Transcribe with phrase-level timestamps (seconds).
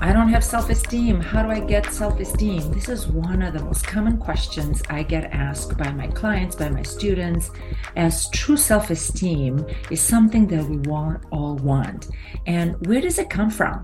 [0.00, 1.20] I don't have self esteem.
[1.20, 2.72] How do I get self esteem?
[2.72, 6.70] This is one of the most common questions I get asked by my clients, by
[6.70, 7.50] my students,
[7.94, 12.08] as true self esteem is something that we want, all want.
[12.46, 13.82] And where does it come from?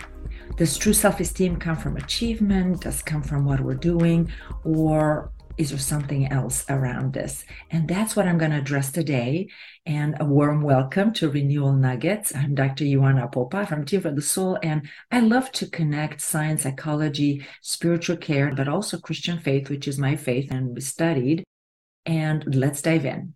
[0.57, 2.81] Does true self esteem come from achievement?
[2.81, 4.31] Does it come from what we're doing?
[4.65, 7.45] Or is there something else around this?
[7.71, 9.49] And that's what I'm going to address today.
[9.87, 12.35] And a warm welcome to Renewal Nuggets.
[12.35, 12.85] I'm Dr.
[12.85, 18.17] Ioana Popa from Time for the Soul, and I love to connect science, psychology, spiritual
[18.17, 21.45] care, but also Christian faith, which is my faith and we studied.
[22.05, 23.35] And let's dive in.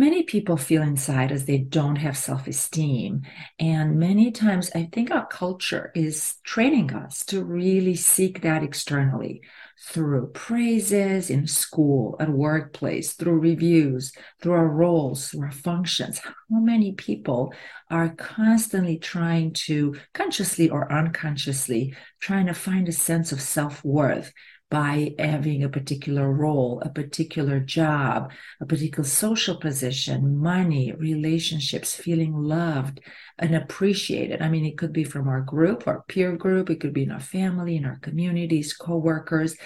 [0.00, 3.22] Many people feel inside as they don't have self esteem.
[3.58, 9.42] And many times, I think our culture is training us to really seek that externally
[9.82, 16.18] through praises in school, at workplace, through reviews, through our roles, through our functions.
[16.18, 17.52] How many people
[17.90, 24.32] are constantly trying to, consciously or unconsciously, trying to find a sense of self worth
[24.70, 32.32] by having a particular role, a particular job, a particular social position, money, relationships, feeling
[32.34, 33.00] loved
[33.38, 34.40] and appreciated.
[34.40, 37.10] I mean, it could be from our group, our peer group, it could be in
[37.10, 39.56] our family, in our communities, co-workers.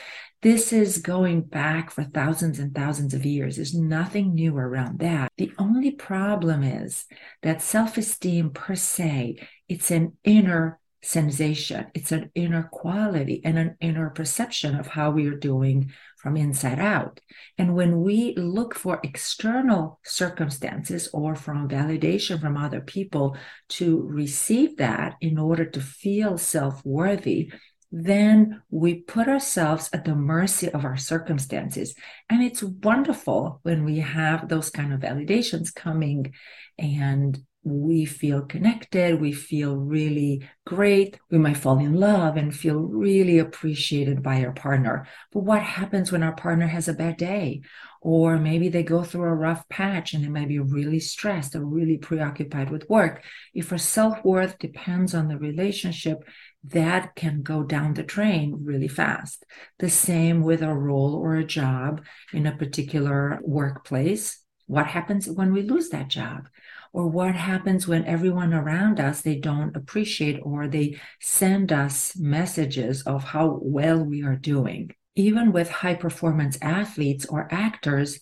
[0.41, 3.57] This is going back for thousands and thousands of years.
[3.57, 5.33] There's nothing new around that.
[5.37, 7.05] The only problem is
[7.43, 9.37] that self-esteem per se,
[9.69, 11.87] it's an inner sensation.
[11.95, 16.79] It's an inner quality and an inner perception of how we are doing from inside
[16.79, 17.21] out.
[17.59, 23.37] And when we look for external circumstances or from validation from other people
[23.71, 27.53] to receive that in order to feel self worthy,
[27.93, 31.95] then we put ourselves at the mercy of our circumstances.
[32.29, 36.35] And it's wonderful when we have those kind of validations coming
[36.77, 42.79] and we feel connected, we feel really great, we might fall in love and feel
[42.79, 45.07] really appreciated by our partner.
[45.33, 47.63] But what happens when our partner has a bad day?
[48.03, 51.65] Or maybe they go through a rough patch and they might be really stressed or
[51.65, 53.25] really preoccupied with work.
[53.55, 56.19] If our self worth depends on the relationship,
[56.65, 59.45] that can go down the drain really fast.
[59.79, 64.39] The same with a role or a job in a particular workplace.
[64.67, 66.49] What happens when we lose that job?
[66.95, 73.03] Or what happens when everyone around us they don't appreciate or they send us messages
[73.03, 78.19] of how well we are doing even with high performance athletes or actors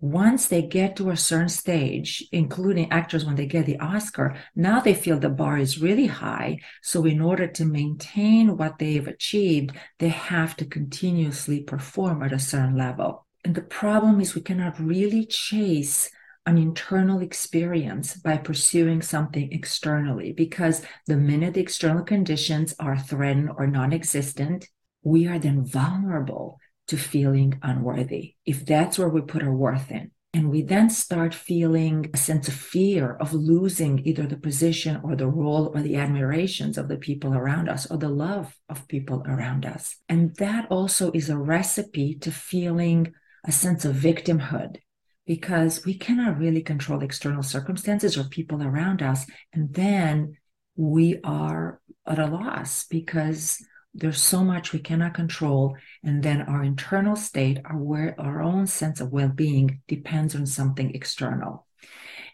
[0.00, 4.80] once they get to a certain stage, including actors when they get the Oscar, now
[4.80, 6.58] they feel the bar is really high.
[6.82, 12.38] So, in order to maintain what they've achieved, they have to continuously perform at a
[12.38, 13.26] certain level.
[13.44, 16.10] And the problem is, we cannot really chase
[16.50, 23.50] an internal experience by pursuing something externally because the minute the external conditions are threatened
[23.56, 24.66] or non existent,
[25.04, 30.10] we are then vulnerable to feeling unworthy if that's where we put our worth in.
[30.34, 35.14] And we then start feeling a sense of fear of losing either the position or
[35.14, 39.22] the role or the admirations of the people around us or the love of people
[39.24, 39.96] around us.
[40.08, 43.12] And that also is a recipe to feeling
[43.44, 44.78] a sense of victimhood
[45.30, 49.24] because we cannot really control external circumstances or people around us.
[49.52, 50.36] And then
[50.74, 53.64] we are at a loss because
[53.94, 55.76] there's so much we cannot control.
[56.02, 60.96] And then our internal state, our, our own sense of well being depends on something
[60.96, 61.64] external.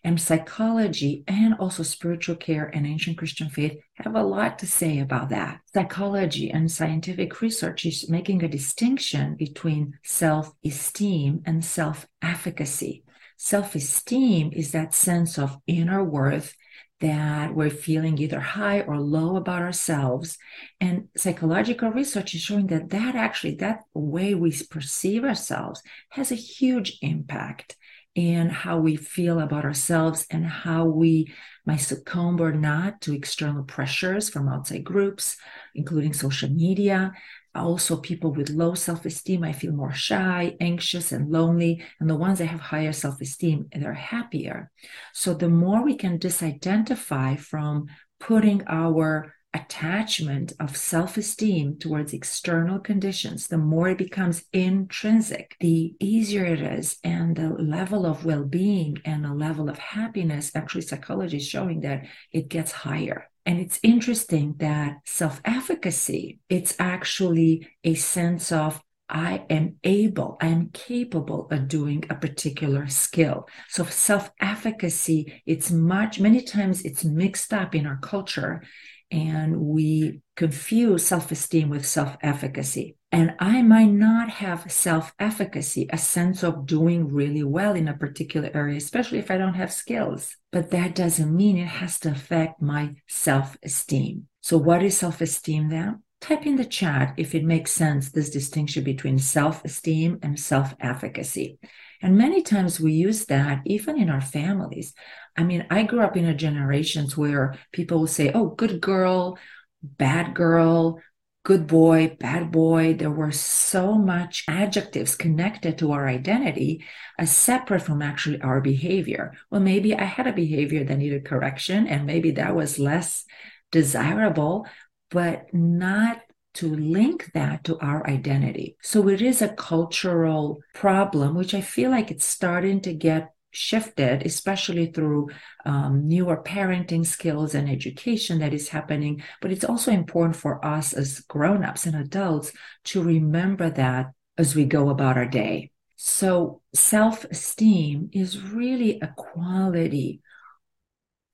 [0.05, 4.99] And psychology and also spiritual care and ancient Christian faith have a lot to say
[4.99, 5.61] about that.
[5.73, 13.05] Psychology and scientific research is making a distinction between self esteem and self efficacy.
[13.37, 16.55] Self esteem is that sense of inner worth
[17.01, 20.39] that we're feeling either high or low about ourselves
[20.81, 26.37] and psychological research is showing that that actually that way we perceive ourselves has a
[26.37, 27.77] huge impact
[28.17, 31.31] and how we feel about ourselves and how we
[31.67, 35.37] might succumb or not to external pressures from outside groups,
[35.75, 37.13] including social media.
[37.55, 41.83] Also, people with low self esteem might feel more shy, anxious, and lonely.
[42.01, 44.71] And the ones that have higher self esteem, they're happier.
[45.13, 47.87] So, the more we can disidentify from
[48.21, 55.95] putting our attachment of self esteem towards external conditions, the more it becomes intrinsic, the
[55.99, 56.99] easier it is.
[57.03, 61.81] And the level of well being and the level of happiness, actually, psychology is showing
[61.81, 63.31] that it gets higher.
[63.45, 70.49] And it's interesting that self efficacy, it's actually a sense of I am able, I
[70.49, 73.49] am capable of doing a particular skill.
[73.69, 78.65] So self-efficacy, it's much, many times it's mixed up in our culture
[79.11, 82.97] and we confuse self-esteem with self-efficacy.
[83.13, 88.51] And I might not have self-efficacy, a sense of doing really well in a particular
[88.53, 90.37] area, especially if I don't have skills.
[90.51, 94.27] But that doesn't mean it has to affect my self-esteem.
[94.43, 96.03] So what is self-esteem then?
[96.21, 100.75] type in the chat if it makes sense this distinction between self esteem and self
[100.81, 101.59] efficacy.
[102.03, 104.93] And many times we use that even in our families.
[105.37, 109.39] I mean, I grew up in a generations where people will say, oh, good girl,
[109.83, 111.01] bad girl,
[111.45, 112.95] good boy, bad boy.
[112.95, 116.85] There were so much adjectives connected to our identity
[117.19, 119.35] as separate from actually our behavior.
[119.51, 123.25] Well, maybe I had a behavior that needed correction, and maybe that was less
[123.71, 124.67] desirable,
[125.11, 126.21] but not
[126.55, 128.77] to link that to our identity.
[128.83, 134.25] So it is a cultural problem, which I feel like it's starting to get shifted,
[134.25, 135.31] especially through
[135.65, 139.23] um, newer parenting skills and education that is happening.
[139.41, 142.53] But it's also important for us as grown-ups and adults
[142.85, 145.71] to remember that as we go about our day.
[145.97, 150.21] So self-esteem is really a quality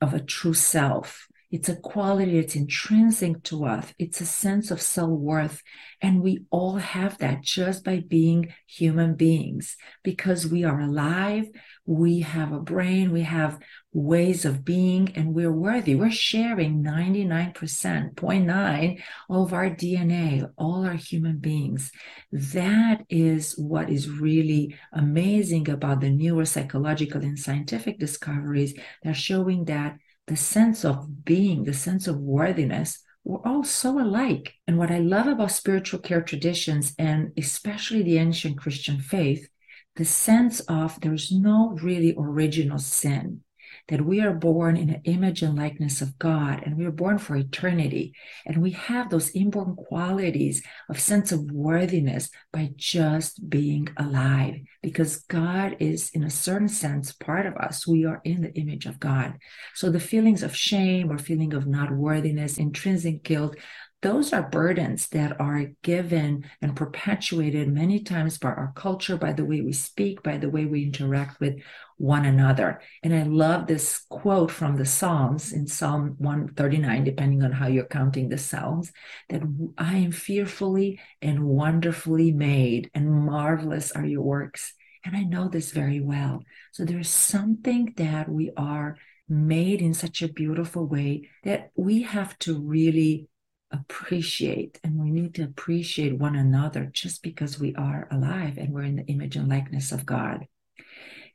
[0.01, 1.27] of a true self.
[1.53, 3.93] It's a quality that's intrinsic to us.
[3.99, 5.63] It's a sense of self worth.
[6.01, 11.45] And we all have that just by being human beings because we are alive.
[11.85, 13.13] We have a brain.
[13.13, 13.59] We have
[13.93, 15.95] ways of being and we're worthy.
[15.95, 21.93] We're sharing 99%, 0.9 of our DNA, all our human beings.
[22.33, 28.73] That is what is really amazing about the neuropsychological and scientific discoveries.
[29.03, 34.55] They're showing that the sense of being, the sense of worthiness, we're all so alike.
[34.67, 39.49] And what I love about spiritual care traditions, and especially the ancient Christian faith,
[39.97, 43.43] the sense of there's no really original sin
[43.89, 47.19] that we are born in an image and likeness of God and we are born
[47.19, 48.15] for eternity.
[48.47, 55.19] And we have those inborn qualities of sense of worthiness by just being alive because
[55.25, 57.87] God is, in a certain sense, part of us.
[57.87, 59.39] We are in the image of God.
[59.75, 63.57] So the feelings of shame or feeling of not worthiness, intrinsic guilt,
[64.03, 69.45] those are burdens that are given and perpetuated many times by our culture, by the
[69.45, 71.61] way we speak, by the way we interact with
[71.99, 72.81] one another.
[73.05, 77.85] And I love this quote from the Psalms in Psalm 139, depending on how you're
[77.85, 78.93] counting the Psalms,
[79.29, 79.43] that
[79.79, 84.75] I am fearfully and wonderfully made, and marvelous are your works.
[85.05, 86.43] And I know this very well.
[86.73, 88.97] So there's something that we are
[89.29, 93.29] made in such a beautiful way that we have to really
[93.73, 98.83] appreciate and we need to appreciate one another just because we are alive and we're
[98.83, 100.47] in the image and likeness of God.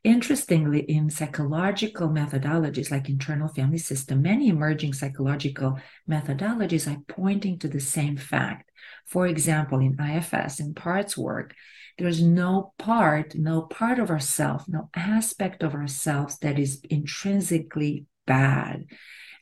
[0.04, 5.80] Interestingly, in psychological methodologies like internal family system, many emerging psychological
[6.10, 8.72] methodologies are pointing to the same fact.
[9.06, 11.54] For example, in IFS, in parts work,
[11.98, 18.86] there's no part, no part of ourself, no aspect of ourselves that is intrinsically bad.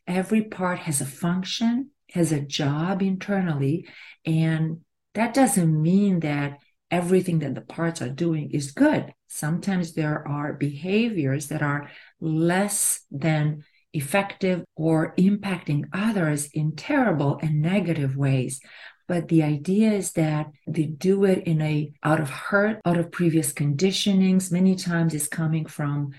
[0.07, 3.87] Every part has a function has a job internally.
[4.25, 4.81] And
[5.13, 6.59] that doesn't mean that
[6.91, 9.13] everything that the parts are doing is good.
[9.27, 17.61] Sometimes there are behaviors that are less than effective or impacting others in terrible and
[17.61, 18.59] negative ways.
[19.07, 23.11] But the idea is that they do it in a out of hurt, out of
[23.11, 24.51] previous conditionings.
[24.51, 26.11] Many times is coming from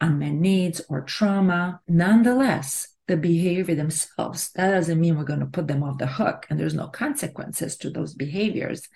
[0.00, 1.80] unmet needs or trauma.
[1.86, 4.52] Nonetheless, the behavior themselves.
[4.52, 7.76] That doesn't mean we're going to put them off the hook and there's no consequences
[7.78, 8.88] to those behaviors.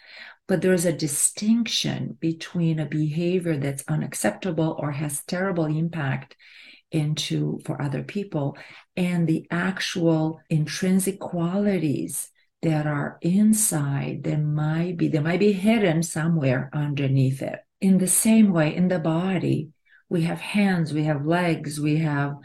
[0.47, 6.37] But there's a distinction between a behavior that's unacceptable or has terrible impact
[6.93, 8.57] into for other people
[8.97, 12.31] and the actual intrinsic qualities
[12.63, 18.07] that are inside that might be they might be hidden somewhere underneath it in the
[18.07, 19.71] same way in the body
[20.09, 22.37] we have hands we have legs we have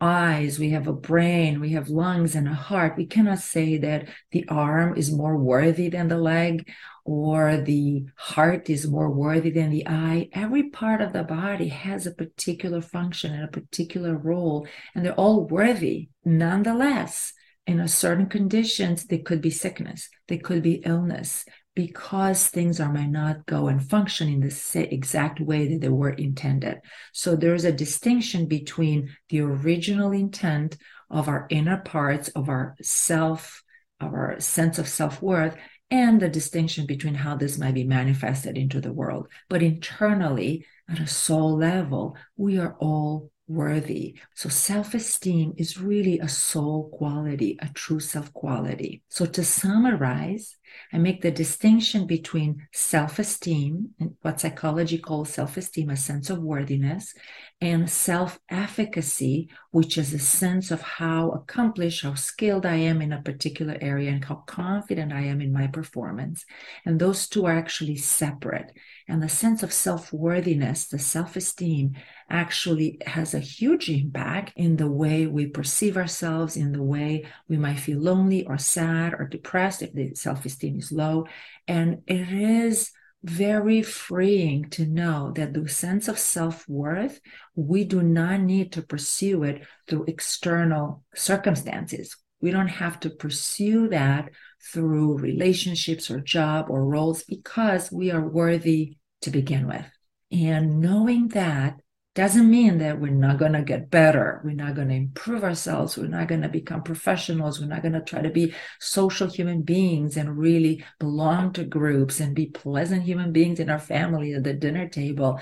[0.00, 2.96] eyes, we have a brain, we have lungs and a heart.
[2.96, 6.70] We cannot say that the arm is more worthy than the leg
[7.04, 10.28] or the heart is more worthy than the eye.
[10.32, 15.14] Every part of the body has a particular function and a particular role, and they're
[15.14, 16.10] all worthy.
[16.24, 17.32] Nonetheless,
[17.66, 21.44] in a certain conditions, there could be sickness, there could be illness,
[21.78, 26.10] because things are might not go and function in the exact way that they were
[26.10, 26.80] intended.
[27.12, 30.76] So there's a distinction between the original intent
[31.08, 33.62] of our inner parts of our self,
[34.00, 35.56] of our sense of self-worth,
[35.88, 39.28] and the distinction between how this might be manifested into the world.
[39.48, 44.18] But internally, at a soul level, we are all worthy.
[44.34, 49.02] So self esteem is really a soul quality, a true self quality.
[49.08, 50.56] So to summarize,
[50.92, 56.30] I make the distinction between self esteem and what psychology calls self esteem, a sense
[56.30, 57.14] of worthiness,
[57.60, 63.12] and self efficacy, which is a sense of how accomplished, how skilled I am in
[63.12, 66.44] a particular area and how confident I am in my performance.
[66.84, 68.72] And those two are actually separate.
[69.08, 71.96] And the sense of self worthiness, the self esteem,
[72.30, 77.56] actually has a huge impact in the way we perceive ourselves, in the way we
[77.56, 81.26] might feel lonely or sad or depressed if the self esteem is low.
[81.66, 82.90] And it is
[83.24, 87.20] very freeing to know that the sense of self worth,
[87.54, 92.16] we do not need to pursue it through external circumstances.
[92.40, 94.30] We don't have to pursue that
[94.72, 99.86] through relationships or job or roles because we are worthy to begin with.
[100.30, 101.80] And knowing that
[102.18, 104.40] doesn't mean that we're not going to get better.
[104.42, 105.96] We're not going to improve ourselves.
[105.96, 107.60] We're not going to become professionals.
[107.60, 112.18] We're not going to try to be social human beings and really belong to groups
[112.18, 115.38] and be pleasant human beings in our family at the dinner table.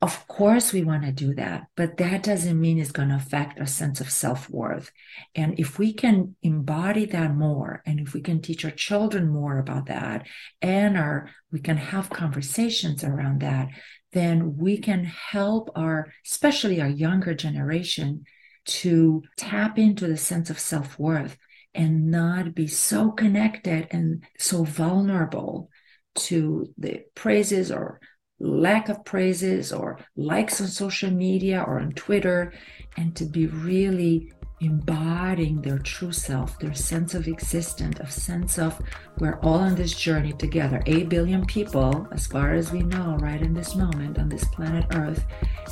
[0.00, 3.60] Of course, we want to do that, but that doesn't mean it's going to affect
[3.60, 4.90] our sense of self worth.
[5.34, 9.58] And if we can embody that more, and if we can teach our children more
[9.58, 10.26] about that,
[10.62, 13.68] and our we can have conversations around that,
[14.12, 18.24] then we can help our, especially our younger generation,
[18.64, 21.36] to tap into the sense of self worth
[21.74, 25.70] and not be so connected and so vulnerable
[26.14, 28.00] to the praises or
[28.40, 32.52] lack of praises or likes on social media or on Twitter,
[32.96, 38.80] and to be really embodying their true self, their sense of existence, a sense of
[39.18, 40.82] we're all on this journey together.
[40.86, 44.86] Eight billion people, as far as we know, right in this moment on this planet
[44.94, 45.24] Earth,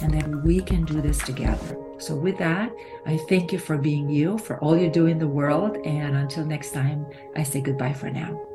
[0.02, 1.76] and that we can do this together.
[1.98, 2.72] So, with that,
[3.06, 5.76] I thank you for being you, for all you do in the world.
[5.86, 8.45] And until next time, I say goodbye for now.